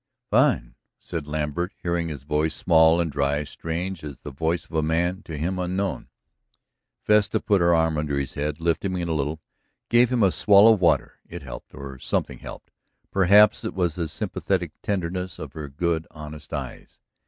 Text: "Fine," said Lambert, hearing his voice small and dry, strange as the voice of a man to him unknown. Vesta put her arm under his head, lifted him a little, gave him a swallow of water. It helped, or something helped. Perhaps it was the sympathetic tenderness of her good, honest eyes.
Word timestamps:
"Fine," 0.31 0.73
said 0.99 1.27
Lambert, 1.27 1.73
hearing 1.83 2.07
his 2.07 2.23
voice 2.23 2.55
small 2.55 2.99
and 2.99 3.11
dry, 3.11 3.43
strange 3.43 4.03
as 4.03 4.17
the 4.17 4.31
voice 4.31 4.65
of 4.65 4.71
a 4.73 4.81
man 4.81 5.21
to 5.21 5.37
him 5.37 5.59
unknown. 5.59 6.09
Vesta 7.05 7.39
put 7.39 7.61
her 7.61 7.75
arm 7.75 7.99
under 7.99 8.17
his 8.19 8.33
head, 8.33 8.59
lifted 8.59 8.91
him 8.97 9.07
a 9.09 9.13
little, 9.13 9.39
gave 9.91 10.09
him 10.11 10.23
a 10.23 10.31
swallow 10.31 10.73
of 10.73 10.81
water. 10.81 11.19
It 11.29 11.43
helped, 11.43 11.75
or 11.75 11.99
something 11.99 12.39
helped. 12.39 12.71
Perhaps 13.11 13.63
it 13.63 13.75
was 13.75 13.93
the 13.93 14.07
sympathetic 14.07 14.71
tenderness 14.81 15.37
of 15.37 15.53
her 15.53 15.69
good, 15.69 16.07
honest 16.09 16.51
eyes. 16.51 16.99